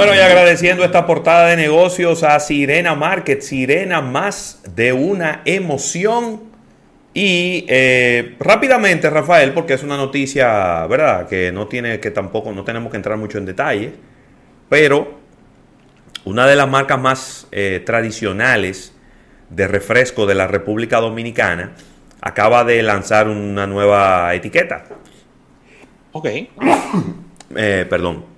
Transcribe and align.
Bueno, 0.00 0.14
y 0.14 0.18
agradeciendo 0.18 0.82
esta 0.82 1.04
portada 1.04 1.48
de 1.48 1.56
negocios 1.56 2.22
a 2.22 2.40
Sirena 2.40 2.94
Market, 2.94 3.42
Sirena 3.42 4.00
más 4.00 4.62
de 4.74 4.94
una 4.94 5.42
emoción. 5.44 6.40
Y 7.12 7.66
eh, 7.68 8.34
rápidamente, 8.40 9.10
Rafael, 9.10 9.52
porque 9.52 9.74
es 9.74 9.82
una 9.82 9.98
noticia, 9.98 10.86
¿verdad? 10.86 11.28
Que 11.28 11.52
no 11.52 11.66
tiene 11.66 12.00
que 12.00 12.10
tampoco, 12.10 12.50
no 12.50 12.64
tenemos 12.64 12.90
que 12.90 12.96
entrar 12.96 13.18
mucho 13.18 13.36
en 13.36 13.44
detalle, 13.44 13.92
pero 14.70 15.18
una 16.24 16.46
de 16.46 16.56
las 16.56 16.66
marcas 16.66 16.98
más 16.98 17.46
eh, 17.52 17.82
tradicionales 17.84 18.94
de 19.50 19.68
refresco 19.68 20.24
de 20.24 20.34
la 20.34 20.46
República 20.46 20.98
Dominicana 20.98 21.72
acaba 22.22 22.64
de 22.64 22.82
lanzar 22.82 23.28
una 23.28 23.66
nueva 23.66 24.34
etiqueta. 24.34 24.86
Ok. 26.12 26.26
Eh, 27.56 27.84
perdón. 27.90 28.29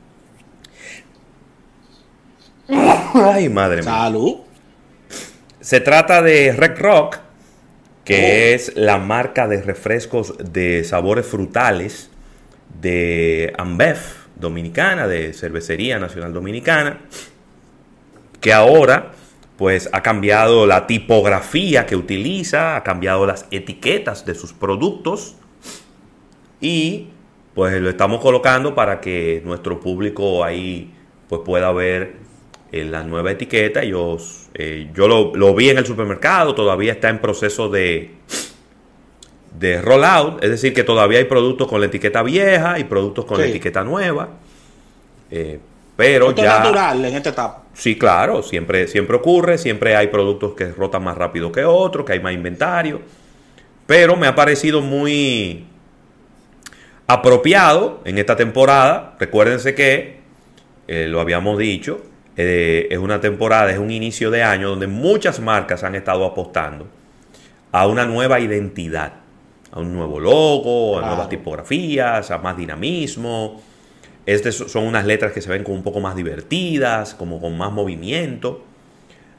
Ay, 3.14 3.48
madre 3.48 3.82
mía. 3.82 3.90
Salud. 3.92 4.36
Se 5.60 5.80
trata 5.80 6.22
de 6.22 6.52
Rec 6.52 6.78
Rock, 6.78 7.18
que 8.04 8.50
Oh. 8.50 8.54
es 8.54 8.72
la 8.76 8.98
marca 8.98 9.46
de 9.46 9.62
refrescos 9.62 10.34
de 10.38 10.82
sabores 10.84 11.27
frutales 11.27 12.10
de 12.80 13.52
Ambev 13.58 13.98
Dominicana, 14.36 15.06
de 15.06 15.32
Cervecería 15.34 15.98
Nacional 15.98 16.32
Dominicana, 16.32 17.00
que 18.40 18.52
ahora 18.52 19.12
pues 19.56 19.88
ha 19.92 20.02
cambiado 20.02 20.66
la 20.66 20.88
tipografía 20.88 21.86
que 21.86 21.94
utiliza, 21.94 22.74
ha 22.77 22.82
cambiado 22.82 23.27
las 23.27 23.46
etiquetas 23.52 24.24
de 24.27 24.34
sus 24.34 24.52
productos 24.52 25.36
y 26.60 27.08
pues 27.54 27.80
lo 27.80 27.91
estamos 27.91 28.20
colocando 28.20 28.74
para 28.74 29.00
que 29.00 29.42
nuestro 29.44 29.78
público 29.78 30.42
ahí 30.42 30.92
pues 31.28 31.42
pueda 31.44 31.70
ver 31.70 32.14
eh, 32.73 32.84
la 32.84 33.03
nueva 33.03 33.31
etiqueta. 33.31 33.84
Yo, 33.84 34.17
eh, 34.55 34.91
yo 34.95 35.06
lo, 35.06 35.34
lo 35.34 35.55
vi 35.55 35.70
en 35.70 35.78
el 35.78 35.87
supermercado, 35.87 36.55
todavía 36.55 36.92
está 36.92 37.11
en 37.11 37.20
proceso 37.20 37.69
de, 37.69 38.12
de 39.59 39.81
rollout, 39.83 40.42
es 40.42 40.51
decir, 40.51 40.73
que 40.73 40.83
todavía 40.83 41.19
hay 41.19 41.27
productos 41.27 41.69
con 41.69 41.81
la 41.81 41.87
etiqueta 41.87 42.23
vieja 42.23 42.78
y 42.78 42.84
productos 42.84 43.27
con 43.27 43.39
la 43.39 43.47
etiqueta 43.47 43.84
nueva. 43.84 44.31
Eh, 45.31 45.61
pero 45.97 46.31
Esto 46.31 46.43
ya... 46.43 46.56
es 46.56 46.61
natural 46.61 47.05
en 47.05 47.15
esta 47.15 47.31
etapa. 47.31 47.62
Sí, 47.75 47.97
claro, 47.97 48.43
siempre, 48.43 48.89
siempre 48.89 49.17
ocurre, 49.17 49.59
siempre 49.59 49.95
hay 49.95 50.09
productos 50.09 50.55
que 50.55 50.73
rotan 50.73 51.05
más 51.05 51.17
rápido 51.17 51.53
que 51.53 51.65
otros, 51.65 52.05
que 52.05 52.12
hay 52.15 52.20
más 52.20 52.33
inventario, 52.33 53.00
pero 53.87 54.17
me 54.17 54.27
ha 54.27 54.34
parecido 54.34 54.81
muy 54.81 55.67
apropiado 57.06 58.00
en 58.05 58.19
esta 58.19 58.37
temporada. 58.37 59.17
Recuérdense 59.19 59.75
que, 59.75 60.20
eh, 60.89 61.06
lo 61.09 61.20
habíamos 61.20 61.59
dicho, 61.59 62.03
eh, 62.36 62.88
es 62.91 62.98
una 62.98 63.20
temporada, 63.20 63.70
es 63.70 63.78
un 63.78 63.91
inicio 63.91 64.30
de 64.30 64.42
año 64.42 64.70
donde 64.70 64.86
muchas 64.86 65.41
marcas 65.41 65.84
han 65.84 65.94
estado 65.94 66.25
apostando 66.25 66.86
a 67.72 67.86
una 67.86 68.06
nueva 68.06 68.41
identidad, 68.41 69.12
a 69.70 69.80
un 69.80 69.94
nuevo 69.94 70.20
logo, 70.20 70.98
a 70.98 71.06
nuevas 71.06 71.28
tipografías, 71.28 72.30
a 72.30 72.38
más 72.38 72.56
dinamismo. 72.56 73.60
Estas 74.25 74.55
son 74.55 74.84
unas 74.84 75.05
letras 75.05 75.33
que 75.33 75.41
se 75.41 75.50
ven 75.50 75.64
como 75.64 75.77
un 75.77 75.83
poco 75.83 76.00
más 76.00 76.14
divertidas, 76.14 77.14
como 77.14 77.41
con 77.41 77.56
más 77.56 77.72
movimiento. 77.72 78.64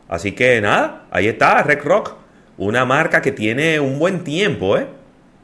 Así 0.10 0.34
que 0.34 0.62
nada, 0.62 1.06
ahí 1.12 1.28
está, 1.28 1.64
Rec 1.64 1.84
Rock, 1.84 2.16
una 2.58 2.86
marca 2.86 3.22
que 3.22 3.32
tiene 3.32 3.80
un 3.80 3.98
buen 3.98 4.24
tiempo, 4.24 4.78
¿eh? 4.78 4.88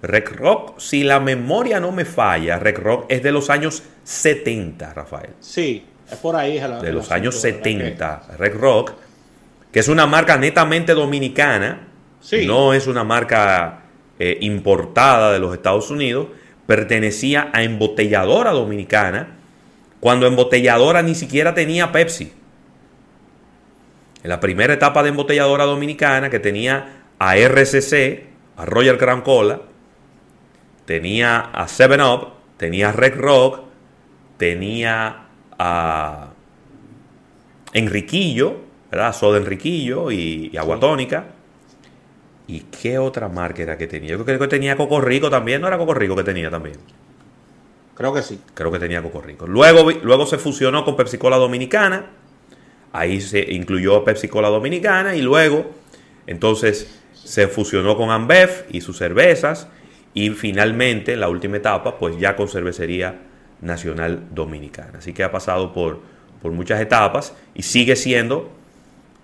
Rec 0.02 0.36
Rock, 0.38 0.80
si 0.80 1.04
la 1.04 1.20
memoria 1.20 1.80
no 1.80 1.92
me 1.92 2.06
falla, 2.06 2.58
Rec 2.60 2.80
Rock 2.80 3.06
es 3.10 3.22
de 3.22 3.32
los 3.32 3.50
años 3.50 3.84
70, 4.04 4.94
Rafael. 4.94 5.32
Sí, 5.40 5.86
es 6.12 6.18
por 6.18 6.36
ahí. 6.36 6.58
es 6.58 6.82
De 6.82 6.92
los 6.92 7.12
años 7.12 7.42
¿verdad? 7.42 7.58
70, 7.58 8.22
Rec 8.38 8.56
Rock, 8.56 8.94
que 9.72 9.80
es 9.80 9.88
una 9.88 10.06
marca 10.08 10.38
netamente 10.38 10.94
dominicana, 10.94 11.88
Sí. 12.22 12.46
no 12.46 12.74
es 12.74 12.88
una 12.88 13.04
marca 13.04 13.84
eh, 14.20 14.38
importada 14.42 15.32
de 15.32 15.40
los 15.40 15.54
Estados 15.54 15.90
Unidos, 15.90 16.28
pertenecía 16.68 17.50
a 17.54 17.64
embotelladora 17.64 18.52
dominicana, 18.52 19.38
cuando 20.00 20.28
embotelladora 20.28 21.02
ni 21.02 21.16
siquiera 21.16 21.54
tenía 21.54 21.92
Pepsi. 21.92 22.34
En 24.22 24.30
la 24.30 24.40
primera 24.40 24.74
etapa 24.74 25.02
de 25.02 25.10
embotelladora 25.10 25.64
dominicana, 25.64 26.30
que 26.30 26.40
tenía 26.40 27.04
a 27.20 27.38
RCC, 27.38 28.26
a 28.58 28.66
Royal 28.66 28.98
Crown 28.98 29.22
Cola, 29.22 29.62
tenía 30.86 31.40
a 31.40 31.68
7up, 31.68 32.30
tenía 32.58 32.90
a 32.90 32.92
Rec 32.92 33.16
Rock, 33.16 33.62
tenía 34.38 35.28
a 35.60 36.30
Enriquillo, 37.74 38.58
¿verdad? 38.90 39.14
Soda 39.14 39.38
Enriquillo 39.38 40.10
y, 40.12 40.50
y 40.52 40.58
Agua 40.58 40.78
Sí. 40.78 40.82
Tónica. 40.82 41.26
¿Y 42.48 42.62
qué 42.62 42.98
otra 42.98 43.28
marca 43.30 43.62
era 43.62 43.78
que 43.78 43.86
tenía? 43.86 44.10
Yo 44.12 44.26
creo 44.26 44.40
que 44.40 44.48
tenía 44.48 44.76
Coco 44.76 45.00
Rico 45.02 45.30
también, 45.30 45.62
¿no 45.62 45.68
era 45.68 45.78
Coco 45.78 45.94
Rico 45.94 46.16
que 46.16 46.24
tenía 46.24 46.50
también? 46.50 46.78
Creo 47.94 48.14
que 48.14 48.24
sí. 48.24 48.40
Creo 48.56 48.72
que 48.72 48.80
tenía 48.80 49.04
Coco 49.04 49.22
Rico. 49.22 49.46
Luego, 49.46 49.92
luego 49.92 50.26
se 50.26 50.38
fusionó 50.38 50.84
con 50.86 50.96
Pepsi 50.96 51.18
Cola 51.18 51.38
Dominicana. 51.38 52.08
Ahí 52.92 53.22
se 53.22 53.52
incluyó 53.54 54.04
Pepsi 54.04 54.30
Cola 54.30 54.48
Dominicana. 54.48 55.16
Y 55.16 55.22
luego, 55.22 55.70
entonces, 56.26 57.00
se 57.14 57.48
fusionó 57.50 57.98
con 57.98 58.10
Ambev 58.10 58.66
y 58.72 58.82
sus 58.82 58.98
cervezas. 58.98 59.68
Y 60.16 60.32
finalmente, 60.32 61.14
en 61.14 61.20
la 61.20 61.30
última 61.30 61.58
etapa, 61.58 62.00
pues 62.00 62.18
ya 62.18 62.36
con 62.36 62.48
Cervecería 62.48 63.20
Nacional 63.62 64.28
Dominicana. 64.32 65.00
Así 65.00 65.14
que 65.14 65.24
ha 65.24 65.32
pasado 65.32 65.74
por, 65.74 66.00
por 66.42 66.52
muchas 66.52 66.80
etapas 66.82 67.36
y 67.54 67.64
sigue 67.64 67.96
siendo 67.96 68.52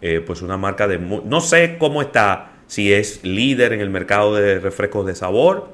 eh, 0.01 0.21
pues 0.25 0.41
una 0.41 0.57
marca 0.57 0.87
de... 0.87 0.97
No 0.99 1.41
sé 1.41 1.77
cómo 1.77 2.01
está, 2.01 2.51
si 2.67 2.93
es 2.93 3.23
líder 3.23 3.73
en 3.73 3.81
el 3.81 3.89
mercado 3.89 4.35
de 4.35 4.59
refrescos 4.59 5.05
de 5.05 5.15
sabor, 5.15 5.69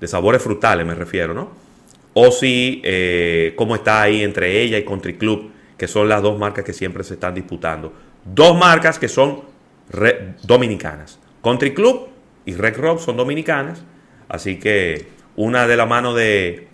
de 0.00 0.06
sabores 0.08 0.42
frutales 0.42 0.86
me 0.86 0.94
refiero, 0.94 1.34
¿no? 1.34 1.50
O 2.14 2.30
si 2.30 2.80
eh, 2.84 3.52
cómo 3.56 3.74
está 3.74 4.02
ahí 4.02 4.22
entre 4.22 4.62
ella 4.62 4.78
y 4.78 4.84
Country 4.84 5.16
Club, 5.16 5.50
que 5.76 5.86
son 5.86 6.08
las 6.08 6.22
dos 6.22 6.38
marcas 6.38 6.64
que 6.64 6.72
siempre 6.72 7.04
se 7.04 7.14
están 7.14 7.34
disputando. 7.34 7.92
Dos 8.24 8.58
marcas 8.58 8.98
que 8.98 9.08
son 9.08 9.42
dominicanas. 10.42 11.18
Country 11.42 11.72
Club 11.72 12.08
y 12.44 12.54
Rec 12.54 12.76
Rock 12.78 13.00
son 13.00 13.16
dominicanas, 13.16 13.82
así 14.28 14.58
que 14.58 15.06
una 15.36 15.66
de 15.66 15.76
la 15.76 15.86
mano 15.86 16.14
de, 16.14 16.67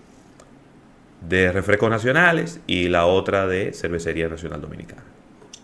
de 1.28 1.52
refrescos 1.52 1.90
nacionales 1.90 2.60
y 2.66 2.88
la 2.88 3.06
otra 3.06 3.46
de 3.46 3.72
Cervecería 3.72 4.28
Nacional 4.28 4.60
Dominicana. 4.60 5.02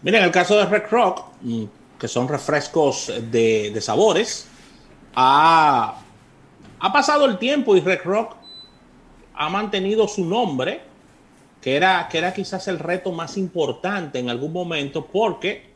Mira, 0.03 0.19
en 0.19 0.25
el 0.25 0.31
caso 0.31 0.57
de 0.57 0.67
Red 0.67 0.85
Rock, 0.91 1.25
mm, 1.43 1.65
que 1.99 2.09
son 2.09 2.29
refrescos 2.29 3.13
de, 3.31 3.71
de 3.73 3.81
sabores, 3.81 4.49
ha, 5.15 6.01
ha 6.79 6.93
pasado 6.93 7.27
el 7.27 7.39
tiempo 7.39 7.77
y 7.77 7.81
Red 7.81 8.01
Rock 8.05 8.37
ha 9.35 9.49
mantenido 9.49 10.09
su 10.09 10.25
nombre, 10.25 10.81
que 11.61 11.77
era, 11.77 12.09
que 12.11 12.19
era 12.19 12.33
quizás 12.33 12.69
el 12.69 12.79
reto 12.79 13.13
más 13.13 13.37
importante 13.37 14.19
en 14.19 14.31
algún 14.31 14.53
momento, 14.53 15.07
porque 15.07 15.71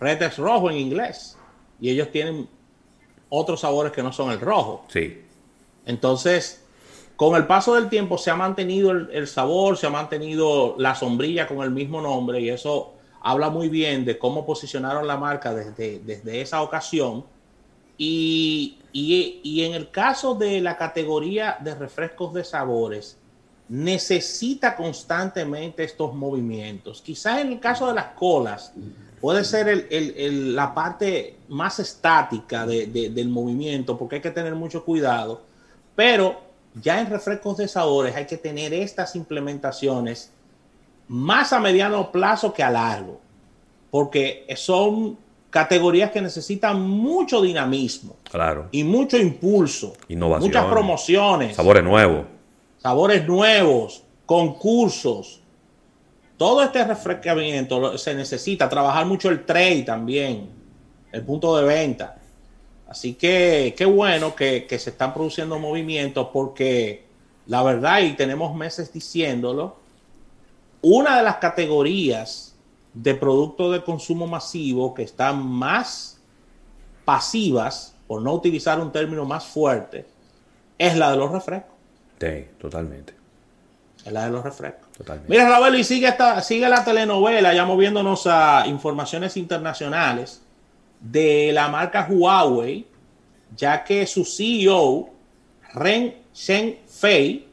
Red 0.00 0.22
es 0.22 0.36
rojo 0.38 0.70
en 0.70 0.78
inglés 0.78 1.36
y 1.80 1.90
ellos 1.90 2.10
tienen 2.10 2.48
otros 3.28 3.60
sabores 3.60 3.92
que 3.92 4.02
no 4.02 4.12
son 4.12 4.30
el 4.32 4.40
rojo. 4.40 4.84
Sí, 4.88 5.22
Entonces, 5.86 6.64
con 7.20 7.36
el 7.36 7.46
paso 7.46 7.74
del 7.74 7.90
tiempo 7.90 8.16
se 8.16 8.30
ha 8.30 8.34
mantenido 8.34 8.92
el, 8.92 9.28
sabor, 9.28 9.76
se 9.76 9.86
ha 9.86 9.90
mantenido 9.90 10.74
la 10.78 10.94
sombrilla 10.94 11.46
con 11.46 11.58
el 11.60 11.70
mismo 11.70 12.00
nombre 12.00 12.40
y 12.40 12.48
eso 12.48 12.94
habla 13.20 13.50
muy 13.50 13.68
bien 13.68 14.06
de 14.06 14.16
cómo 14.18 14.46
posicionaron 14.46 15.06
la 15.06 15.18
marca 15.18 15.52
desde, 15.52 15.98
desde 15.98 16.40
esa 16.40 16.62
ocasión. 16.62 17.26
Y, 17.98 18.78
y- 18.94 19.40
y 19.42 19.64
en 19.64 19.74
el 19.74 19.90
caso 19.90 20.34
de 20.34 20.62
la 20.62 20.78
categoría 20.78 21.58
de 21.60 21.74
refrescos 21.74 22.32
de 22.32 22.42
sabores, 22.42 23.18
necesita 23.68 24.74
constantemente 24.74 25.84
estos 25.84 26.14
movimientos. 26.14 27.02
Quizás 27.02 27.40
en 27.42 27.52
el 27.52 27.60
caso 27.60 27.86
de 27.86 27.92
las 27.96 28.06
colas, 28.14 28.72
puede 29.20 29.44
ser 29.44 29.68
el- 29.68 29.86
el- 29.90 30.56
la 30.56 30.72
parte 30.72 31.36
más 31.48 31.78
estática 31.80 32.64
de- 32.66 32.86
del 32.86 33.28
movimiento, 33.28 33.98
porque 33.98 34.14
hay 34.16 34.22
que 34.22 34.30
tener 34.30 34.54
mucho 34.54 34.82
cuidado, 34.86 35.42
pero 35.94 36.48
ya 36.74 37.00
en 37.00 37.08
refrescos 37.10 37.56
de 37.56 37.68
sabores 37.68 38.14
hay 38.14 38.26
que 38.26 38.36
tener 38.36 38.72
estas 38.74 39.16
implementaciones 39.16 40.32
más 41.08 41.52
a 41.52 41.58
mediano 41.60 42.12
plazo 42.12 42.52
que 42.52 42.62
a 42.62 42.70
largo, 42.70 43.20
porque 43.90 44.46
son 44.56 45.18
categorías 45.50 46.12
que 46.12 46.20
necesitan 46.20 46.80
mucho 46.80 47.42
dinamismo 47.42 48.14
claro. 48.30 48.68
y 48.70 48.84
mucho 48.84 49.16
impulso, 49.18 49.94
Innovación. 50.06 50.48
muchas 50.48 50.64
promociones, 50.66 51.56
Sabores 51.56 51.82
nuevos. 51.82 52.26
sabores 52.78 53.26
nuevos, 53.26 54.04
concursos. 54.26 55.40
Todo 56.36 56.62
este 56.62 56.84
refrescamiento 56.84 57.98
se 57.98 58.14
necesita 58.14 58.68
trabajar 58.68 59.04
mucho 59.06 59.28
el 59.28 59.44
trade 59.44 59.82
también, 59.82 60.48
el 61.10 61.22
punto 61.24 61.56
de 61.56 61.64
venta. 61.64 62.19
Así 62.90 63.14
que 63.14 63.74
qué 63.78 63.86
bueno 63.86 64.34
que, 64.34 64.66
que 64.66 64.78
se 64.78 64.90
están 64.90 65.14
produciendo 65.14 65.58
movimientos 65.58 66.28
porque 66.32 67.08
la 67.46 67.62
verdad, 67.62 68.00
y 68.00 68.12
tenemos 68.14 68.54
meses 68.54 68.92
diciéndolo, 68.92 69.76
una 70.82 71.16
de 71.16 71.22
las 71.22 71.36
categorías 71.36 72.54
de 72.92 73.14
productos 73.14 73.72
de 73.72 73.82
consumo 73.82 74.26
masivo 74.26 74.92
que 74.92 75.04
están 75.04 75.44
más 75.46 76.20
pasivas, 77.04 77.94
por 78.06 78.22
no 78.22 78.32
utilizar 78.34 78.80
un 78.80 78.90
término 78.90 79.24
más 79.24 79.44
fuerte, 79.44 80.06
es 80.78 80.96
la 80.96 81.12
de 81.12 81.16
los 81.16 81.30
refrescos. 81.30 81.74
Sí, 82.20 82.46
totalmente. 82.60 83.14
Es 84.04 84.12
la 84.12 84.24
de 84.24 84.30
los 84.30 84.42
refrescos. 84.42 84.90
Totalmente. 84.92 85.30
Mira, 85.30 85.48
Raúl, 85.48 85.76
y 85.76 85.84
sigue, 85.84 86.08
esta, 86.08 86.42
sigue 86.42 86.68
la 86.68 86.84
telenovela, 86.84 87.54
ya 87.54 87.64
moviéndonos 87.64 88.26
a 88.26 88.64
informaciones 88.66 89.36
internacionales 89.36 90.42
de 91.00 91.50
la 91.52 91.68
marca 91.68 92.06
Huawei, 92.08 92.86
ya 93.56 93.82
que 93.82 94.06
su 94.06 94.24
CEO, 94.24 95.10
Ren 95.74 96.14
Fei 96.86 97.46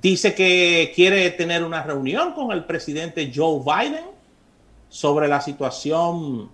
dice 0.00 0.34
que 0.34 0.92
quiere 0.94 1.30
tener 1.30 1.64
una 1.64 1.82
reunión 1.82 2.32
con 2.32 2.52
el 2.52 2.64
presidente 2.64 3.32
Joe 3.34 3.60
Biden 3.60 4.04
sobre 4.88 5.28
la 5.28 5.40
situación 5.40 6.50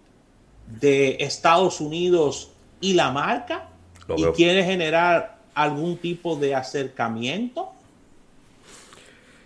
de 0.67 1.17
Estados 1.21 1.81
Unidos 1.81 2.51
y 2.81 2.95
la 2.95 3.11
marca 3.11 3.69
y 4.17 4.25
quiere 4.27 4.65
generar 4.65 5.39
algún 5.55 5.97
tipo 5.97 6.37
de 6.37 6.55
acercamiento. 6.55 7.71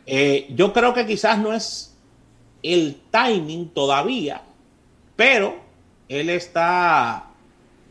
Eh, 0.07 0.47
yo 0.51 0.73
creo 0.73 0.93
que 0.93 1.07
quizás 1.07 1.39
no 1.39 1.53
es 1.53 1.95
el 2.63 3.01
timing 3.11 3.69
todavía, 3.71 4.43
pero 5.17 5.64
él 6.09 6.31
está 6.31 7.27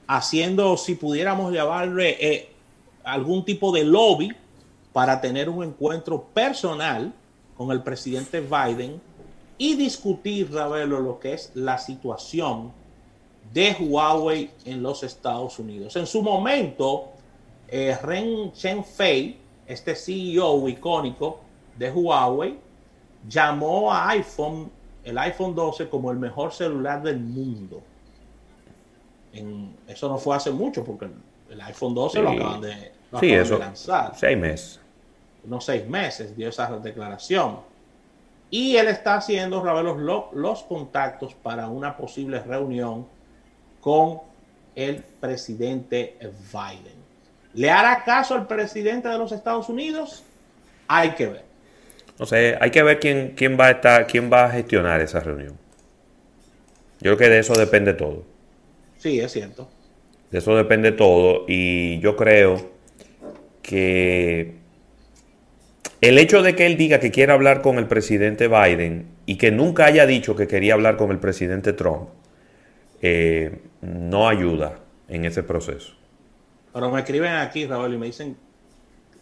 haciendo, 0.07 0.77
si 0.77 0.95
pudiéramos 0.95 1.53
llamarle, 1.53 2.17
eh, 2.19 2.49
algún 3.03 3.43
tipo 3.43 3.71
de 3.71 3.83
lobby 3.83 4.31
para 4.91 5.19
tener 5.19 5.49
un 5.49 5.63
encuentro 5.63 6.23
personal 6.33 7.13
con 7.57 7.71
el 7.71 7.81
presidente 7.81 8.41
Biden 8.41 9.01
y 9.57 9.75
discutir, 9.75 10.53
Ravelo, 10.53 10.99
lo 10.99 11.19
que 11.19 11.33
es 11.33 11.51
la 11.53 11.77
situación 11.77 12.71
de 13.53 13.75
Huawei 13.79 14.51
en 14.65 14.81
los 14.81 15.03
Estados 15.03 15.59
Unidos. 15.59 15.95
En 15.95 16.07
su 16.07 16.21
momento, 16.21 17.09
eh, 17.67 17.97
Ren 18.01 18.51
Fei, 18.83 19.37
este 19.67 19.95
CEO 19.95 20.67
icónico 20.67 21.39
de 21.77 21.91
Huawei, 21.91 22.57
llamó 23.27 23.91
a 23.91 24.09
iPhone, 24.09 24.71
el 25.03 25.17
iPhone 25.17 25.55
12, 25.55 25.89
como 25.89 26.11
el 26.11 26.17
mejor 26.17 26.51
celular 26.51 27.01
del 27.01 27.19
mundo. 27.19 27.81
Eso 29.87 30.09
no 30.09 30.17
fue 30.17 30.35
hace 30.35 30.51
mucho, 30.51 30.83
porque 30.83 31.07
el 31.49 31.61
iPhone 31.61 31.95
12 31.95 32.21
lo 32.21 32.31
acaban 32.31 32.61
de, 32.61 32.91
lanzar. 33.59 34.13
Seis 34.15 34.37
meses 34.37 34.79
unos 35.43 35.65
seis 35.65 35.87
meses 35.87 36.35
dio 36.35 36.49
esa 36.49 36.67
declaración. 36.79 37.59
Y 38.49 38.77
él 38.77 38.87
está 38.87 39.15
haciendo, 39.15 39.63
Ravelo, 39.63 39.95
los, 39.95 40.25
los 40.33 40.63
contactos 40.63 41.33
para 41.33 41.67
una 41.67 41.97
posible 41.97 42.39
reunión 42.39 43.07
con 43.81 44.19
el 44.75 45.03
presidente 45.19 46.17
Biden. 46.51 47.03
¿Le 47.55 47.69
hará 47.69 48.03
caso 48.03 48.35
al 48.35 48.47
presidente 48.47 49.07
de 49.07 49.17
los 49.17 49.31
Estados 49.31 49.69
Unidos? 49.69 50.23
Hay 50.87 51.11
que 51.11 51.27
ver. 51.27 51.43
No 52.19 52.25
sé, 52.25 52.57
hay 52.59 52.69
que 52.69 52.83
ver 52.83 52.99
quién, 52.99 53.33
quién 53.35 53.59
va 53.59 53.67
a 53.67 53.71
estar, 53.71 54.07
quién 54.07 54.31
va 54.31 54.45
a 54.45 54.49
gestionar 54.49 55.01
esa 55.01 55.19
reunión. 55.19 55.57
Yo 56.99 57.15
creo 57.15 57.17
que 57.17 57.29
de 57.29 57.39
eso 57.39 57.53
depende 57.53 57.93
todo. 57.93 58.23
Sí, 59.03 59.19
es 59.19 59.33
cierto. 59.33 59.67
De 60.31 60.37
eso 60.37 60.55
depende 60.55 60.93
todo. 60.93 61.43
Y 61.45 61.99
yo 61.99 62.15
creo 62.15 62.71
que 63.61 64.55
el 65.99 66.17
hecho 66.17 66.41
de 66.41 66.55
que 66.55 66.65
él 66.65 66.77
diga 66.77 67.01
que 67.01 67.11
quiere 67.11 67.33
hablar 67.33 67.61
con 67.61 67.79
el 67.79 67.87
presidente 67.87 68.47
Biden 68.47 69.07
y 69.25 69.37
que 69.37 69.51
nunca 69.51 69.87
haya 69.87 70.05
dicho 70.05 70.37
que 70.37 70.47
quería 70.47 70.75
hablar 70.75 70.95
con 70.95 71.11
el 71.11 71.19
presidente 71.19 71.73
Trump, 71.73 72.11
eh, 73.01 73.59
no 73.81 74.29
ayuda 74.29 74.79
en 75.09 75.25
ese 75.25 75.43
proceso. 75.43 75.95
Pero 76.71 76.89
me 76.89 77.01
escriben 77.01 77.33
aquí, 77.33 77.65
Raúl, 77.65 77.95
y 77.95 77.97
me 77.97 78.05
dicen 78.05 78.37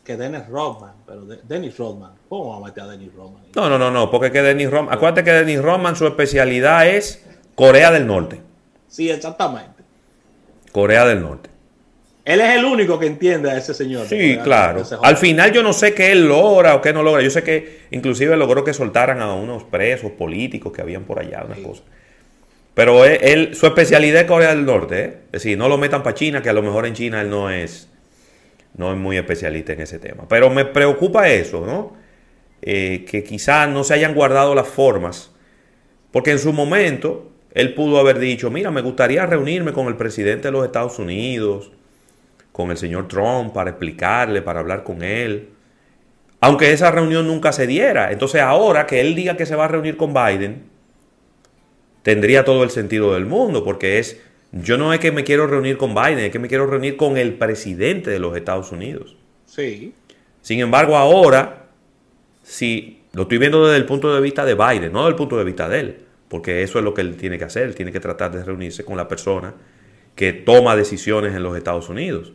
que 0.04 0.16
Dennis 0.16 0.48
Rodman, 0.48 0.94
pero 1.07 1.25
Dennis 1.25 1.75
Rodman, 1.75 2.12
¿cómo 2.30 2.50
vamos 2.50 2.66
a 2.66 2.68
meter 2.68 2.83
a 2.83 2.88
Dennis 2.88 3.12
Rodman? 3.16 3.42
No, 3.56 3.68
no, 3.68 3.80
no, 3.80 3.89
no, 3.89 4.12
porque 4.12 4.31
que 4.31 4.44
Dennis 4.44 4.69
Rodman, 4.69 4.94
acuérdate 4.94 5.24
que 5.24 5.31
Dennis 5.31 5.60
Rodman 5.60 5.95
su 5.95 6.06
especialidad 6.06 6.88
es 6.88 7.25
Corea 7.56 7.89
del 7.89 8.06
Norte. 8.06 8.50
Sí, 8.92 9.10
exactamente. 9.10 9.84
Corea 10.74 11.06
del 11.06 11.22
Norte. 11.22 11.50
Él 12.26 12.42
es 12.42 12.58
el 12.58 12.66
único 12.66 13.00
que 13.00 13.08
entiende 13.08 13.50
a 13.50 13.58
ese 13.58 13.74
señor. 13.74 14.06
Sí, 14.06 14.38
claro. 14.44 14.84
Al 15.02 15.16
final 15.16 15.54
yo 15.54 15.64
no 15.64 15.72
sé 15.72 15.94
qué 15.94 16.12
él 16.12 16.28
logra 16.28 16.76
o 16.76 16.82
qué 16.82 16.92
no 16.92 17.02
logra. 17.02 17.24
Yo 17.24 17.32
sé 17.32 17.42
que 17.42 17.84
inclusive 17.92 18.36
logró 18.36 18.66
que 18.66 18.74
soltaran 18.74 19.22
a 19.22 19.34
unos 19.34 19.64
presos 19.64 20.12
políticos 20.12 20.74
que 20.74 20.82
habían 20.82 21.06
por 21.06 21.20
allá, 21.20 21.44
unas 21.46 21.60
cosas. 21.60 21.86
Pero 22.74 23.06
él, 23.06 23.56
su 23.56 23.66
especialidad 23.66 24.22
es 24.22 24.28
Corea 24.28 24.50
del 24.50 24.66
Norte. 24.66 25.00
¿eh? 25.00 25.18
Es 25.28 25.44
decir, 25.44 25.58
no 25.58 25.70
lo 25.70 25.78
metan 25.78 26.04
para 26.04 26.14
China, 26.14 26.42
que 26.42 26.50
a 26.50 26.54
lo 26.54 26.62
mejor 26.62 26.86
en 26.86 26.94
China 26.94 27.22
él 27.22 27.30
no 27.30 27.50
es, 27.50 27.88
no 28.76 28.92
es 28.92 28.98
muy 28.98 29.18
especialista 29.18 29.72
en 29.72 29.82
ese 29.82 30.00
tema. 30.00 30.26
Pero 30.28 30.50
me 30.50 30.66
preocupa 30.66 31.30
eso, 31.30 31.66
¿no? 31.66 31.96
Eh, 32.62 33.06
que 33.10 33.24
quizás 33.24 33.70
no 33.70 33.86
se 33.86 33.94
hayan 33.94 34.14
guardado 34.14 34.54
las 34.54 34.68
formas. 34.68 35.32
Porque 36.12 36.32
en 36.32 36.40
su 36.40 36.52
momento 36.52 37.31
él 37.53 37.74
pudo 37.74 38.00
haber 38.00 38.19
dicho, 38.19 38.50
mira, 38.50 38.71
me 38.71 38.81
gustaría 38.81 39.25
reunirme 39.25 39.74
con 39.74 39.88
el 39.88 39.95
presidente 39.95 40.48
de 40.48 40.51
los 40.51 40.65
Estados 40.65 41.00
Unidos 41.00 41.71
con 42.51 42.71
el 42.71 42.77
señor 42.77 43.07
Trump 43.07 43.53
para 43.53 43.71
explicarle, 43.71 44.42
para 44.42 44.59
hablar 44.59 44.83
con 44.83 45.03
él. 45.03 45.50
Aunque 46.39 46.74
esa 46.74 46.92
reunión 46.92 47.27
nunca 47.27 47.51
se 47.51 47.68
diera. 47.68 48.12
Entonces 48.12 48.42
ahora 48.42 48.88
que 48.88 49.01
él 49.01 49.15
diga 49.15 49.38
que 49.38 49.45
se 49.45 49.56
va 49.56 49.65
a 49.65 49.68
reunir 49.68 49.98
con 49.98 50.13
Biden, 50.13 50.63
tendría 52.03 52.44
todo 52.44 52.63
el 52.63 52.71
sentido 52.71 53.13
del 53.13 53.25
mundo, 53.25 53.63
porque 53.63 54.00
es, 54.00 54.19
yo 54.51 54.77
no 54.77 54.94
es 54.94 55.00
que 55.00 55.12
me 55.12 55.24
quiero 55.24 55.47
reunir 55.47 55.77
con 55.77 55.94
Biden, 55.94 56.19
es 56.19 56.31
que 56.31 56.39
me 56.39 56.47
quiero 56.47 56.65
reunir 56.65 56.97
con 56.97 57.18
el 57.18 57.36
presidente 57.36 58.09
de 58.09 58.19
los 58.19 58.36
Estados 58.36 58.71
Unidos. 58.71 59.15
Sí. 59.45 59.94
Sin 60.42 60.59
embargo, 60.59 60.97
ahora, 60.97 61.68
si 62.44 63.01
lo 63.13 63.24
estoy 63.24 63.38
viendo 63.38 63.65
desde 63.65 63.77
el 63.77 63.86
punto 63.86 64.13
de 64.13 64.19
vista 64.19 64.44
de 64.44 64.56
Biden, 64.56 64.92
no 64.92 65.01
desde 65.01 65.09
el 65.09 65.15
punto 65.15 65.38
de 65.38 65.44
vista 65.44 65.69
de 65.69 65.80
él, 65.80 65.97
porque 66.31 66.63
eso 66.63 66.80
es 66.80 66.86
lo 66.86 66.94
que 66.94 67.01
él 67.01 67.18
tiene 67.18 67.38
que 67.38 67.44
hacer, 67.44 67.63
él 67.63 67.75
tiene 67.75 67.92
que 67.92 68.00
tratar 68.00 68.31
de 68.31 68.42
reunirse 68.42 68.86
con 68.86 68.95
la 68.95 69.10
persona 69.10 69.54
que 70.16 70.31
toma 70.31 70.78
decisiones 70.78 71.36
en 71.36 71.44
los 71.44 71.57
Estados 71.57 71.89
Unidos. 71.89 72.31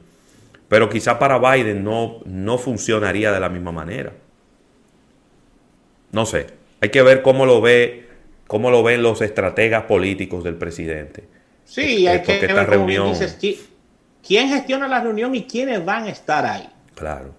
Pero 0.69 0.91
quizá 0.91 1.19
para 1.19 1.39
Biden 1.39 1.83
no, 1.83 2.21
no 2.27 2.59
funcionaría 2.59 3.33
de 3.33 3.41
la 3.41 3.49
misma 3.49 3.73
manera. 3.73 4.13
No 6.13 6.27
sé. 6.27 6.49
Hay 6.83 6.91
que 6.91 7.01
ver 7.01 7.23
cómo 7.23 7.47
lo 7.47 7.63
ve, 7.63 8.07
cómo 8.47 8.71
lo 8.71 8.83
ven 8.83 9.03
los 9.03 9.23
estrategas 9.23 9.85
políticos 9.85 10.45
del 10.45 10.57
presidente. 10.57 11.27
Sí, 11.65 12.07
hay 12.07 12.21
que 12.21 12.39
ver 12.39 12.69
reunión... 12.69 13.15
quién 14.23 14.49
gestiona 14.51 14.89
la 14.89 15.01
reunión 15.01 15.35
y 15.35 15.47
quiénes 15.47 15.83
van 15.83 16.05
a 16.05 16.11
estar 16.11 16.45
ahí. 16.45 16.69
Claro. 16.95 17.35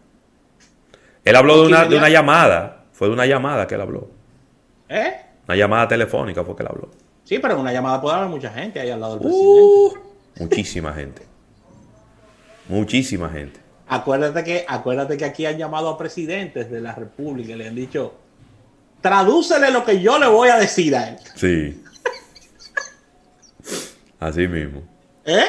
Él 1.23 1.35
habló 1.35 1.61
de 1.61 1.67
una, 1.67 1.85
de 1.85 1.97
una 1.97 2.09
llamada. 2.09 2.85
Fue 2.93 3.09
de 3.09 3.13
una 3.13 3.27
llamada 3.27 3.67
que 3.67 3.75
él 3.75 3.81
habló. 3.81 4.09
¿Eh? 4.89 5.26
Una 5.47 5.55
llamada 5.55 5.87
telefónica 5.87 6.43
fue 6.43 6.55
que 6.55 6.63
él 6.63 6.69
habló. 6.69 6.89
Sí, 7.23 7.39
pero 7.39 7.53
en 7.55 7.61
una 7.61 7.71
llamada 7.73 8.01
puede 8.01 8.17
haber 8.17 8.29
mucha 8.29 8.49
gente 8.49 8.79
ahí 8.79 8.89
al 8.89 8.99
lado 8.99 9.13
del 9.13 9.21
presidente. 9.21 9.49
Uh, 9.49 10.43
muchísima 10.43 10.93
gente. 10.93 11.21
Muchísima 12.67 13.29
gente. 13.29 13.59
Acuérdate 13.87 14.43
que, 14.43 14.65
acuérdate 14.67 15.17
que 15.17 15.25
aquí 15.25 15.45
han 15.45 15.57
llamado 15.57 15.89
a 15.89 15.97
presidentes 15.97 16.69
de 16.69 16.81
la 16.81 16.93
República 16.93 17.53
y 17.53 17.55
le 17.55 17.67
han 17.67 17.75
dicho, 17.75 18.15
tradúcele 19.01 19.71
lo 19.71 19.85
que 19.85 20.01
yo 20.01 20.19
le 20.19 20.27
voy 20.27 20.49
a 20.49 20.57
decir 20.57 20.95
a 20.95 21.09
él. 21.09 21.17
Sí. 21.35 21.81
Así 24.19 24.47
mismo. 24.47 24.83
¿Eh? 25.25 25.45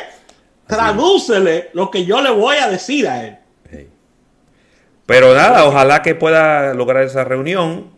Tradúcele 0.66 1.70
lo 1.72 1.90
que 1.90 2.04
yo 2.04 2.20
le 2.22 2.30
voy 2.30 2.56
a 2.58 2.68
decir 2.68 3.08
a 3.08 3.24
él. 3.24 3.38
Pero 5.06 5.34
nada, 5.34 5.64
ojalá 5.64 6.02
que 6.02 6.14
pueda 6.14 6.74
lograr 6.74 7.02
esa 7.02 7.24
reunión. 7.24 7.97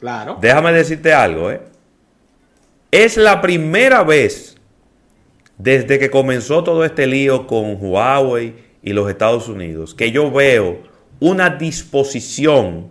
Claro. 0.00 0.38
Déjame 0.40 0.72
decirte 0.72 1.12
algo, 1.12 1.50
¿eh? 1.50 1.60
Es 2.90 3.16
la 3.16 3.40
primera 3.40 4.02
vez 4.02 4.56
desde 5.58 5.98
que 5.98 6.10
comenzó 6.10 6.62
todo 6.64 6.84
este 6.84 7.06
lío 7.06 7.46
con 7.46 7.76
Huawei 7.80 8.54
y 8.82 8.92
los 8.92 9.10
Estados 9.10 9.48
Unidos, 9.48 9.94
que 9.94 10.12
yo 10.12 10.30
veo 10.30 10.78
una 11.20 11.50
disposición 11.50 12.88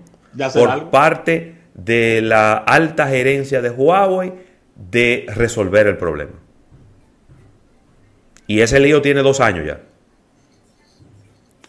por 0.54 0.90
parte 0.90 1.56
de 1.74 2.22
la 2.22 2.54
alta 2.54 3.08
gerencia 3.08 3.62
de 3.62 3.70
Huawei 3.70 4.34
de 4.76 5.26
resolver 5.30 5.88
el 5.88 5.98
problema. 5.98 6.34
Y 8.46 8.62
ese 8.62 8.80
lío 8.80 9.02
tiene 9.02 9.22
dos 9.22 9.40
años 9.40 9.66
ya. 9.66 9.82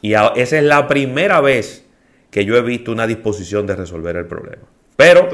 Y 0.01 0.13
esa 0.13 0.59
es 0.59 0.63
la 0.63 0.87
primera 0.87 1.41
vez 1.41 1.85
que 2.31 2.45
yo 2.45 2.57
he 2.57 2.63
visto 2.63 2.93
una 2.93 3.07
disposición 3.07 3.67
de 3.67 3.75
resolver 3.75 4.17
el 4.17 4.27
problema. 4.27 4.63
Pero 4.99 5.29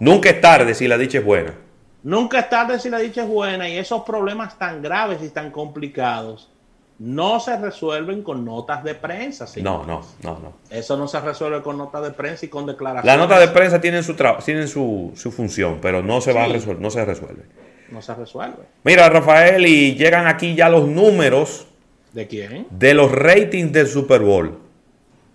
nunca 0.00 0.28
es 0.28 0.38
tarde 0.42 0.74
si 0.74 0.86
la 0.86 0.98
dicha 0.98 1.16
es 1.16 1.24
buena. 1.24 1.54
Nunca 2.02 2.40
es 2.40 2.50
tarde 2.50 2.78
si 2.78 2.90
la 2.90 2.98
dicha 2.98 3.22
es 3.22 3.28
buena 3.28 3.66
y 3.66 3.78
esos 3.78 4.02
problemas 4.02 4.58
tan 4.58 4.82
graves 4.82 5.22
y 5.22 5.30
tan 5.30 5.50
complicados 5.50 6.50
no 6.98 7.40
se 7.40 7.56
resuelven 7.56 8.22
con 8.22 8.44
notas 8.44 8.84
de 8.84 8.94
prensa. 8.94 9.46
No, 9.62 9.86
no, 9.86 10.02
no, 10.22 10.38
no. 10.38 10.52
Eso 10.68 10.98
no 10.98 11.08
se 11.08 11.18
resuelve 11.20 11.62
con 11.62 11.78
notas 11.78 12.02
de 12.02 12.10
prensa 12.10 12.44
y 12.44 12.48
con 12.50 12.66
declaraciones. 12.66 13.06
Las 13.06 13.16
notas 13.16 13.40
de 13.40 13.48
prensa 13.48 13.80
tienen 13.80 14.04
su 14.04 14.14
tienen 14.44 14.68
su, 14.68 15.12
su, 15.16 15.32
función, 15.32 15.78
pero 15.80 16.02
no 16.02 16.20
se 16.20 16.34
va 16.34 16.44
a 16.44 16.48
resolver, 16.48 16.78
no 16.78 16.90
se 16.90 17.02
resuelve. 17.02 17.44
No 17.90 18.02
se 18.02 18.14
resuelve. 18.14 18.64
Mira, 18.84 19.08
Rafael, 19.08 19.64
y 19.64 19.94
llegan 19.94 20.26
aquí 20.26 20.54
ya 20.54 20.68
los 20.68 20.86
números. 20.86 21.66
¿De 22.12 22.26
quién? 22.26 22.66
De 22.68 22.92
los 22.92 23.10
ratings 23.10 23.72
del 23.72 23.86
Super 23.86 24.20
Bowl. 24.20 24.58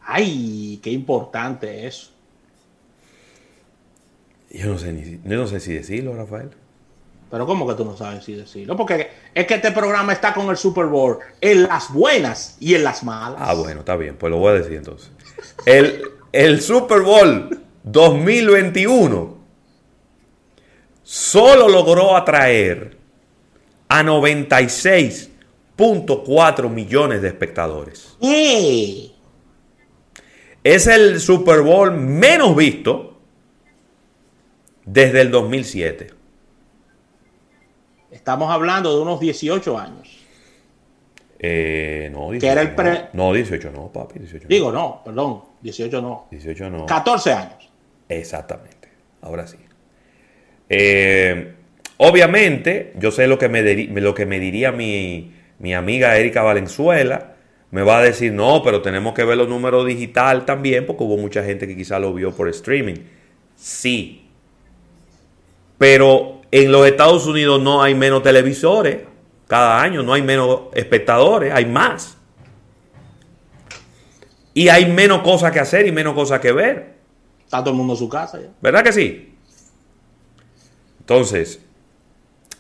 Ay, 0.06 0.80
qué 0.84 0.92
importante 0.92 1.88
eso. 1.88 2.14
Yo 4.54 4.68
no 4.68 4.78
sé 4.78 4.94
ni, 4.94 5.20
yo 5.28 5.38
no 5.38 5.48
sé 5.48 5.60
si 5.60 5.74
decirlo, 5.74 6.16
Rafael. 6.16 6.52
Pero 7.32 7.48
¿cómo 7.48 7.68
que 7.68 7.74
tú 7.74 7.84
no 7.84 7.98
sabes 7.98 8.24
si 8.24 8.36
decirlo? 8.36 8.78
Porque 8.78 9.10
es 9.34 9.48
que 9.48 9.56
este 9.56 9.72
programa 9.72 10.14
está 10.14 10.36
con 10.36 10.52
el 10.52 10.58
Super 10.58 10.86
Bowl 10.86 11.18
en 11.42 11.64
las 11.64 11.92
buenas 11.92 12.58
y 12.60 12.76
en 12.76 12.84
las 12.84 13.04
malas. 13.04 13.40
Ah, 13.42 13.56
bueno, 13.56 13.80
está 13.80 13.96
bien, 13.96 14.16
pues 14.16 14.30
lo 14.30 14.38
voy 14.38 14.52
a 14.52 14.54
decir 14.54 14.74
entonces. 14.74 15.10
El, 15.66 16.04
el 16.32 16.62
Super 16.62 17.02
Bowl 17.02 17.64
2021 17.82 19.38
solo 21.02 21.68
logró 21.68 22.16
atraer 22.16 22.96
a 23.88 24.04
96.4 24.04 26.70
millones 26.70 27.24
de 27.24 27.30
espectadores. 27.30 28.16
Es 30.64 30.86
el 30.86 31.20
Super 31.20 31.62
Bowl 31.62 31.92
menos 31.92 32.56
visto 32.56 33.13
desde 34.86 35.22
el 35.22 35.32
2007. 35.32 36.08
Estamos 38.12 38.52
hablando 38.52 38.96
de 38.96 39.02
unos 39.02 39.20
18 39.20 39.78
años. 39.78 40.20
Eh, 41.40 42.10
no, 42.14 42.32
18, 42.32 42.52
era 42.52 42.62
el 42.62 43.10
no. 43.12 43.34
18 43.34 43.72
no, 43.72 43.92
papi. 43.92 44.20
18 44.20 44.48
Digo, 44.48 44.72
no, 44.72 45.02
perdón. 45.04 45.42
18 45.62 46.02
no. 46.02 46.28
18 46.32 46.70
no. 46.70 46.86
14 46.86 47.34
años. 47.34 47.70
Exactamente. 48.08 48.88
Ahora 49.22 49.46
sí. 49.46 49.58
Eh, 50.70 51.54
obviamente, 51.98 52.94
yo 52.98 53.12
sé 53.12 53.28
lo 53.28 53.38
que 53.38 53.50
me, 53.50 53.62
lo 53.62 54.14
que 54.14 54.26
me 54.26 54.40
diría 54.40 54.72
mi, 54.72 55.34
mi 55.60 55.74
amiga 55.74 56.16
Erika 56.18 56.44
Valenzuela. 56.44 57.36
Me 57.72 57.82
va 57.82 57.98
a 57.98 58.04
decir, 58.04 58.32
no, 58.32 58.62
pero 58.64 58.82
tenemos 58.82 59.14
que 59.14 59.24
ver 59.24 59.36
los 59.36 59.50
números 59.50 59.86
digital 59.88 60.46
también, 60.46 60.86
porque 60.86 61.04
hubo 61.04 61.18
mucha 61.18 61.44
gente 61.44 61.68
que 61.68 61.76
quizá 61.76 62.00
lo 62.00 62.14
vio 62.14 62.32
por 62.34 62.48
streaming. 62.48 62.98
Sí. 63.56 64.23
Pero 65.78 66.42
en 66.52 66.72
los 66.72 66.86
Estados 66.86 67.26
Unidos 67.26 67.62
no 67.62 67.82
hay 67.82 67.96
menos 67.96 68.22
televisores 68.22 69.00
cada 69.48 69.82
año, 69.82 70.04
no 70.04 70.14
hay 70.14 70.22
menos 70.22 70.62
espectadores, 70.74 71.54
hay 71.54 71.66
más. 71.66 72.18
Y 74.54 74.70
hay 74.70 74.86
menos 74.86 75.22
cosas 75.24 75.52
que 75.52 75.60
hacer 75.60 75.88
y 75.88 75.92
menos 75.92 76.14
cosas 76.14 76.40
que 76.40 76.52
ver. 76.52 76.94
Está 77.44 77.60
todo 77.60 77.72
el 77.72 77.78
mundo 77.78 77.94
en 77.94 78.00
su 78.00 78.08
casa 78.08 78.40
ya. 78.40 78.50
¿Verdad 78.62 78.84
que 78.84 78.94
sí? 78.94 79.36
Entonces, 81.00 81.60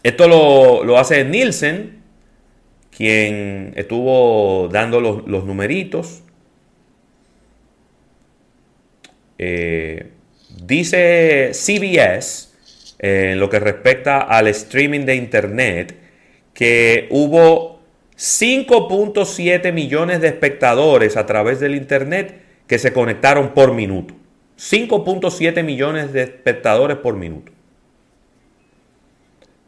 esto 0.02 0.28
lo, 0.28 0.98
hace 0.98 1.24
Nielsen, 1.24 2.02
quien 2.96 3.74
estuvo 3.76 4.68
dando 4.70 5.00
los, 5.00 5.46
numeritos. 5.46 6.24
Eh, 9.38 10.12
dice 10.66 11.52
CBS 11.54 12.53
en 13.04 13.38
lo 13.38 13.50
que 13.50 13.60
respecta 13.60 14.22
al 14.22 14.48
streaming 14.48 15.02
de 15.02 15.16
Internet, 15.16 16.00
que 16.54 17.10
hubo 17.12 17.82
5.7 18.16 19.74
millones 19.74 20.22
de 20.22 20.30
espectadores 20.30 21.18
a 21.18 21.26
través 21.26 21.60
del 21.60 21.76
Internet 21.76 22.42
que 22.66 22.80
se 22.80 22.94
conectaron 22.94 23.50
por 23.50 23.74
minuto. 23.74 24.14
5.7 24.58 25.64
millones 25.66 26.14
de 26.14 26.24
espectadores 26.24 26.96
por 26.96 27.18
minuto. 27.18 27.52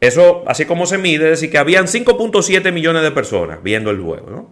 Eso, 0.00 0.42
así 0.46 0.64
como 0.64 0.86
se 0.86 0.96
mide, 0.96 1.24
es 1.24 1.30
decir, 1.32 1.50
que 1.50 1.58
habían 1.58 1.84
5.7 1.84 2.72
millones 2.72 3.02
de 3.02 3.10
personas 3.10 3.62
viendo 3.62 3.90
el 3.90 4.00
juego, 4.00 4.30
¿no? 4.30 4.48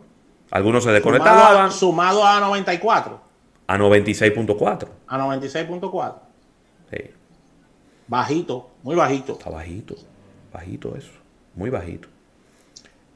Algunos 0.50 0.84
se 0.84 0.92
desconectaban. 0.92 1.72
Sumado 1.72 2.22
a, 2.22 2.38
94. 2.38 3.18
A 3.66 3.78
96.4. 3.78 4.88
A 5.06 5.18
96.4. 5.18 6.14
Sí. 6.90 7.23
Bajito, 8.06 8.70
muy 8.82 8.94
bajito. 8.94 9.32
Está 9.32 9.50
bajito, 9.50 9.94
bajito 10.52 10.96
eso, 10.96 11.12
muy 11.54 11.70
bajito. 11.70 12.08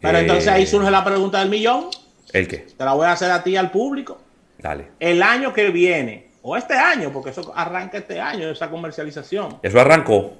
Pero 0.01 0.19
entonces 0.19 0.49
ahí 0.49 0.63
eh, 0.63 0.67
surge 0.67 0.91
la 0.91 1.05
pregunta 1.05 1.41
del 1.41 1.51
millón. 1.51 1.89
¿El 2.33 2.47
qué? 2.47 2.59
Te 2.77 2.85
la 2.85 2.95
voy 2.95 3.07
a 3.07 3.13
hacer 3.13 3.31
a 3.31 3.43
ti 3.43 3.57
al 3.57 3.71
público. 3.71 4.21
Dale. 4.59 4.89
El 5.01 5.23
año 5.23 5.53
que 5.53 5.71
viene, 5.71 6.31
o 6.43 6.57
este 6.57 6.75
año, 6.75 7.13
porque 7.13 7.31
eso 7.31 7.53
arranca 7.55 7.99
este 7.99 8.21
año, 8.21 8.49
esa 8.49 8.71
comercialización. 8.71 9.59
Eso 9.63 9.81
arrancó. 9.81 10.37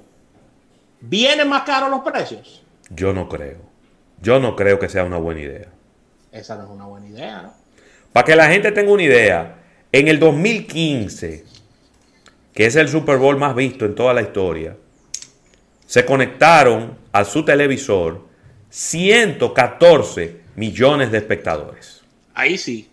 ¿Vienen 1.01 1.47
más 1.47 1.63
caros 1.63 1.89
los 1.89 2.01
precios? 2.01 2.63
Yo 2.89 3.13
no 3.13 3.29
creo. 3.29 3.59
Yo 4.21 4.39
no 4.39 4.55
creo 4.55 4.79
que 4.79 4.89
sea 4.89 5.03
una 5.03 5.17
buena 5.17 5.41
idea. 5.41 5.67
Esa 6.31 6.55
no 6.55 6.63
es 6.63 6.69
una 6.69 6.85
buena 6.85 7.07
idea, 7.07 7.41
¿no? 7.43 7.53
Para 8.11 8.25
que 8.25 8.35
la 8.35 8.49
gente 8.49 8.71
tenga 8.71 8.91
una 8.91 9.03
idea, 9.03 9.55
en 9.91 10.07
el 10.07 10.19
2015 10.19 11.45
que 12.53 12.65
es 12.65 12.75
el 12.75 12.89
Super 12.89 13.17
Bowl 13.17 13.37
más 13.37 13.55
visto 13.55 13.85
en 13.85 13.95
toda 13.95 14.13
la 14.13 14.21
historia, 14.21 14.75
se 15.85 16.05
conectaron 16.05 16.97
a 17.11 17.25
su 17.25 17.43
televisor 17.43 18.27
114 18.69 20.41
millones 20.55 21.11
de 21.11 21.17
espectadores. 21.17 22.01
Ahí 22.33 22.57
sí. 22.57 22.89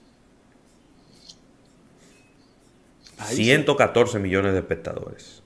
114 3.25 4.19
millones 4.19 4.53
de 4.53 4.59
espectadores. 4.59 5.43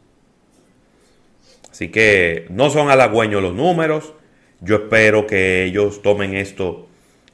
Así 1.71 1.89
que 1.89 2.47
no 2.51 2.71
son 2.71 2.91
halagüeños 2.91 3.43
los 3.43 3.55
números. 3.55 4.13
Yo 4.61 4.77
espero 4.77 5.27
que 5.27 5.65
ellos 5.65 6.03
tomen 6.03 6.35
esto 6.35 6.89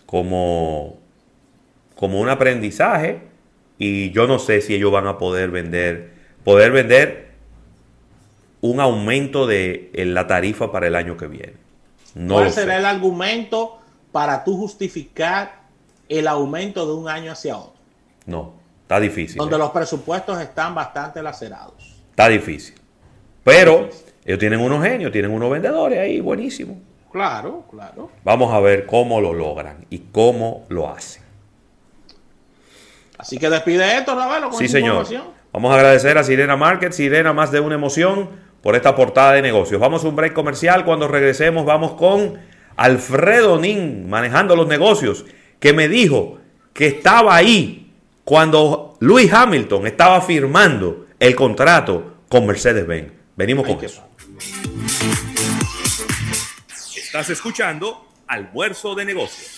como, 0.05 0.99
como 1.95 2.21
un 2.21 2.29
aprendizaje. 2.29 3.21
Y 3.79 4.11
yo 4.13 4.27
no 4.27 4.39
sé 4.39 4.61
si 4.61 4.75
ellos 4.75 4.93
van 4.93 5.07
a 5.07 5.19
poder 5.19 5.51
vender 5.51 6.16
poder 6.47 6.71
vender 6.71 7.33
un 8.61 8.79
aumento 8.79 9.49
de 9.49 9.91
la 9.95 10.29
tarifa 10.29 10.71
para 10.71 10.87
el 10.87 10.95
año 10.95 11.17
que 11.17 11.27
viene. 11.27 11.55
¿Cuál 12.29 12.53
será 12.53 12.79
el 12.79 12.87
argumento 12.87 13.81
para 14.13 14.45
tú 14.45 14.57
justificar 14.57 15.63
el 16.09 16.29
aumento 16.29 16.87
de 16.87 16.93
un 16.95 17.09
año 17.09 17.33
hacia 17.33 17.57
otro? 17.57 17.81
No, 18.27 18.55
está 18.83 19.01
difícil. 19.01 19.39
Donde 19.39 19.57
¿eh? 19.57 19.59
los 19.59 19.71
presupuestos 19.73 20.41
están 20.41 20.73
bastante 20.73 21.21
lacerados. 21.21 22.01
Está 22.11 22.29
difícil. 22.29 22.77
Pero 23.43 23.91
ellos 24.25 24.39
tienen 24.39 24.61
unos 24.61 24.85
genios, 24.85 25.11
tienen 25.11 25.33
unos 25.33 25.51
vendedores 25.51 25.99
ahí, 25.99 26.21
buenísimos. 26.21 26.77
Claro, 27.11 27.65
claro. 27.69 28.13
Vamos 28.23 28.55
a 28.55 28.61
ver 28.61 28.87
cómo 28.87 29.21
lo 29.21 29.33
logran 29.33 29.85
y 29.91 29.99
cómo 29.99 30.65
lo 30.69 30.89
hacen. 30.89 31.25
Así 33.19 33.37
que 33.37 33.51
despide 33.51 33.99
esto, 33.99 34.15
Ravelo, 34.15 34.51
con 34.51 34.59
sí, 34.61 34.69
señor. 34.69 35.05
Vamos 35.57 35.73
a 35.73 35.77
agradecer 35.77 36.19
a 36.19 36.23
Sirena 36.23 36.55
Market, 36.55 36.93
Sirena 36.93 37.33
más 37.33 37.51
de 37.51 37.61
una 37.61 37.77
emoción 37.77 38.29
por 38.61 38.77
esta 38.77 38.95
portada 38.95 39.33
de 39.33 39.41
negocios. 39.41 39.81
Vamos 39.81 40.05
a 40.05 40.09
un 40.09 40.15
break 40.15 40.35
comercial. 40.35 40.85
Cuando 40.85 41.09
regresemos 41.09 41.65
vamos 41.65 41.93
con 41.93 42.39
Alfredo 42.77 43.59
Nin 43.59 44.07
manejando 44.07 44.55
los 44.55 44.69
negocios, 44.69 45.25
que 45.59 45.73
me 45.73 45.89
dijo 45.89 46.37
que 46.75 46.89
estaba 46.89 47.35
ahí 47.35 47.91
cuando 48.23 48.99
Luis 49.01 49.33
Hamilton 49.33 49.87
estaba 49.87 50.21
firmando 50.21 51.07
el 51.19 51.35
contrato 51.35 52.17
con 52.29 52.45
Mercedes-Benz. 52.45 53.13
Venimos 53.35 53.67
con 53.67 53.83
eso. 53.83 54.07
Estás 56.95 57.31
escuchando 57.31 58.05
Almuerzo 58.27 58.95
de 58.95 59.07
Negocios. 59.07 59.56